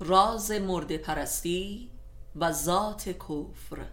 راز 0.00 0.50
مرد 0.50 0.96
پرستی 0.96 1.90
و 2.36 2.52
ذات 2.52 3.08
کفر. 3.08 3.84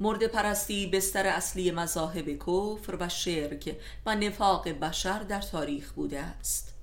مرد 0.00 0.26
پرستی 0.26 0.86
بستر 0.86 1.26
اصلی 1.26 1.70
مذاهب 1.70 2.38
کفر 2.38 2.96
و 3.00 3.08
شرک 3.08 3.76
و 4.06 4.14
نفاق 4.14 4.68
بشر 4.68 5.18
در 5.18 5.40
تاریخ 5.40 5.92
بوده 5.92 6.20
است. 6.20 6.74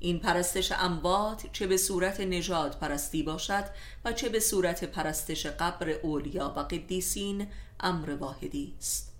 این 0.00 0.20
پرستش 0.20 0.72
اموات 0.72 1.52
چه 1.52 1.66
به 1.66 1.76
صورت 1.76 2.20
نجات 2.20 2.78
پرستی 2.78 3.22
باشد 3.22 3.64
و 4.04 4.12
چه 4.12 4.28
به 4.28 4.40
صورت 4.40 4.84
پرستش 4.84 5.46
قبر 5.46 5.88
اولیا 5.90 6.54
و 6.56 6.60
قدیسین 6.60 7.46
امر 7.80 8.10
واحدی 8.10 8.74
است. 8.78 9.13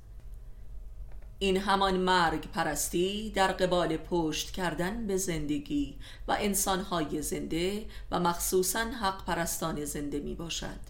این 1.44 1.56
همان 1.56 1.96
مرگ 1.96 2.50
پرستی 2.50 3.30
در 3.30 3.52
قبال 3.52 3.96
پشت 3.96 4.50
کردن 4.50 5.06
به 5.06 5.16
زندگی 5.16 5.96
و 6.28 6.36
انسانهای 6.40 7.22
زنده 7.22 7.86
و 8.10 8.20
مخصوصا 8.20 8.78
حق 8.78 9.24
پرستان 9.24 9.84
زنده 9.84 10.18
می 10.18 10.34
باشد 10.34 10.80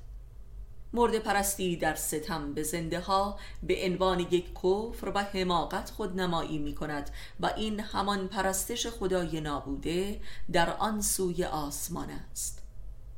مرد 0.93 1.19
پرستی 1.19 1.77
در 1.77 1.95
ستم 1.95 2.55
به 2.55 2.63
زنده 2.63 3.01
ها 3.01 3.39
به 3.63 3.85
عنوان 3.85 4.21
یک 4.21 4.45
کفر 4.55 5.13
و 5.15 5.19
حماقت 5.19 5.91
خود 5.91 6.21
نمایی 6.21 6.59
می 6.59 6.75
کند 6.75 7.11
و 7.41 7.51
این 7.57 7.81
همان 7.81 8.29
پرستش 8.29 8.87
خدای 8.87 9.41
نابوده 9.41 10.21
در 10.53 10.77
آن 10.77 11.01
سوی 11.01 11.45
آسمان 11.45 12.11
است. 12.11 12.64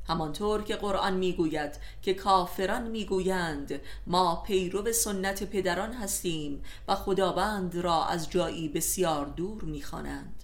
همانطور 0.07 0.63
که 0.63 0.75
قرآن 0.75 1.13
می‌گوید 1.13 1.75
که 2.01 2.13
کافران 2.13 2.87
می‌گویند 2.87 3.79
ما 4.07 4.43
پیرو 4.47 4.93
سنت 4.93 5.43
پدران 5.43 5.93
هستیم 5.93 6.63
و 6.87 6.95
خداوند 6.95 7.75
را 7.75 8.05
از 8.05 8.29
جایی 8.29 8.69
بسیار 8.69 9.25
دور 9.25 9.63
می‌خوانند. 9.63 10.43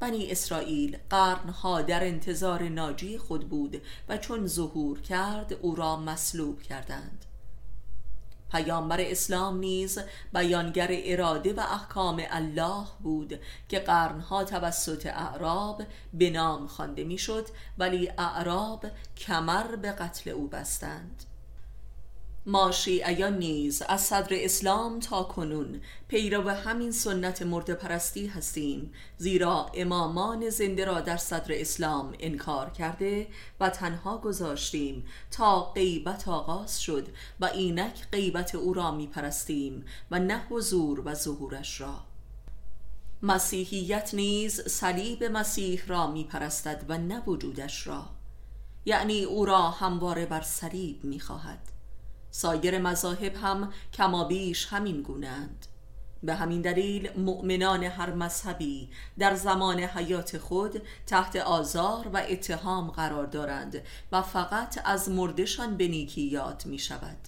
بنی 0.00 0.30
اسرائیل 0.30 0.98
قرنها 1.10 1.82
در 1.82 2.04
انتظار 2.04 2.68
ناجی 2.68 3.18
خود 3.18 3.48
بود 3.48 3.82
و 4.08 4.16
چون 4.16 4.46
ظهور 4.46 5.00
کرد 5.00 5.52
او 5.52 5.74
را 5.74 5.96
مسلوب 5.96 6.62
کردند. 6.62 7.24
پیامبر 8.50 9.00
اسلام 9.00 9.58
نیز 9.58 9.98
بیانگر 10.32 10.88
اراده 10.90 11.52
و 11.52 11.60
احکام 11.60 12.22
الله 12.30 12.86
بود 13.02 13.40
که 13.68 13.78
قرنها 13.78 14.44
توسط 14.44 15.06
اعراب 15.06 15.82
به 16.14 16.30
نام 16.30 16.66
خوانده 16.66 17.04
می‌شد 17.04 17.46
ولی 17.78 18.12
اعراب 18.18 18.86
کمر 19.16 19.76
به 19.76 19.92
قتل 19.92 20.30
او 20.30 20.48
بستند. 20.48 21.24
ما 22.48 22.70
شیعیان 22.70 23.38
نیز 23.38 23.82
از 23.82 24.00
صدر 24.00 24.28
اسلام 24.30 25.00
تا 25.00 25.22
کنون 25.22 25.80
پیرو 26.08 26.48
همین 26.48 26.90
سنت 26.90 27.42
مرد 27.42 27.70
پرستی 27.70 28.26
هستیم 28.26 28.92
زیرا 29.18 29.70
امامان 29.74 30.50
زنده 30.50 30.84
را 30.84 31.00
در 31.00 31.16
صدر 31.16 31.60
اسلام 31.60 32.14
انکار 32.20 32.70
کرده 32.70 33.26
و 33.60 33.70
تنها 33.70 34.18
گذاشتیم 34.18 35.06
تا 35.30 35.72
غیبت 35.72 36.28
آغاز 36.28 36.82
شد 36.82 37.08
و 37.40 37.44
اینک 37.44 38.08
غیبت 38.12 38.54
او 38.54 38.74
را 38.74 38.90
می 38.90 39.06
پرستیم 39.06 39.84
و 40.10 40.18
نه 40.18 40.42
حضور 40.50 41.02
و 41.04 41.14
ظهورش 41.14 41.80
را. 41.80 41.94
مسیحیت 43.22 44.10
نیز 44.14 44.60
صلیب 44.60 45.24
مسیح 45.24 45.82
را 45.86 46.06
می 46.06 46.24
پرستد 46.24 46.84
و 46.88 46.98
نه 46.98 47.20
وجودش 47.24 47.86
را. 47.86 48.06
یعنی 48.84 49.24
او 49.24 49.44
را 49.44 49.70
همواره 49.70 50.26
بر 50.26 50.40
صلیب 50.40 51.04
می 51.04 51.20
خواهد 51.20 51.77
سایر 52.38 52.78
مذاهب 52.78 53.36
هم 53.36 53.72
کمابیش 53.92 54.66
همین 54.66 55.02
گونند. 55.02 55.66
به 56.22 56.34
همین 56.34 56.60
دلیل 56.60 57.20
مؤمنان 57.20 57.84
هر 57.84 58.12
مذهبی 58.12 58.88
در 59.18 59.34
زمان 59.34 59.80
حیات 59.80 60.38
خود 60.38 60.82
تحت 61.06 61.36
آزار 61.36 62.08
و 62.12 62.22
اتهام 62.28 62.90
قرار 62.90 63.26
دارند 63.26 63.82
و 64.12 64.22
فقط 64.22 64.80
از 64.84 65.08
مردشان 65.08 65.76
به 65.76 65.88
نیکی 65.88 66.22
یاد 66.22 66.62
می 66.66 66.78
شود. 66.78 67.18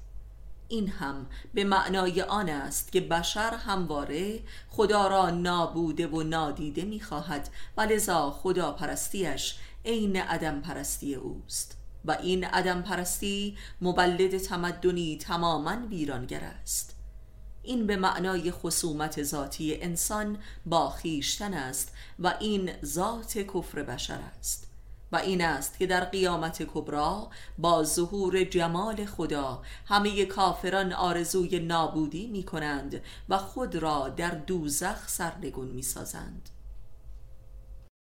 این 0.69 0.88
هم 0.88 1.26
به 1.54 1.65
معنای 1.65 2.22
آن 2.22 2.49
است 2.49 2.93
که 2.93 3.00
بشر 3.00 3.54
همواره 3.54 4.41
خدا 4.69 5.09
را 5.09 5.31
نابوده 5.31 6.06
و 6.06 6.22
نادیده 6.22 6.84
می 6.84 7.00
خواهد 7.00 7.49
و 7.76 7.81
لذا 7.81 8.31
خدا 8.31 8.72
پرستیش 8.72 9.56
عین 9.84 10.16
عدم 10.16 10.60
پرستی 10.60 11.15
اوست. 11.15 11.79
و 12.05 12.12
این 12.12 12.44
عدم 12.44 12.83
پرستی 12.83 13.56
مبلد 13.81 14.38
تمدنی 14.38 15.19
تماما 15.19 15.87
ویرانگر 15.88 16.44
است. 16.44 16.97
این 17.62 17.87
به 17.87 17.97
معنای 17.97 18.50
خصومت 18.50 19.22
ذاتی 19.22 19.83
انسان 19.83 20.38
با 20.66 20.91
خیشتن 20.91 21.55
است 21.55 21.93
و 22.19 22.34
این 22.41 22.71
ذات 22.84 23.38
کفر 23.38 23.83
بشر 23.83 24.19
است. 24.38 24.71
و 25.12 25.16
این 25.16 25.44
است 25.44 25.78
که 25.78 25.87
در 25.87 26.05
قیامت 26.05 26.62
کبرا 26.62 27.31
با 27.59 27.84
ظهور 27.84 28.44
جمال 28.44 29.05
خدا 29.05 29.62
همه 29.87 30.25
کافران 30.25 30.93
آرزوی 30.93 31.59
نابودی 31.59 32.27
می 32.27 32.43
کنند 32.43 33.03
و 33.28 33.38
خود 33.38 33.77
را 33.77 34.09
در 34.09 34.31
دوزخ 34.31 35.09
سرنگون 35.09 35.69
می 35.69 35.82
سازند 35.82 36.50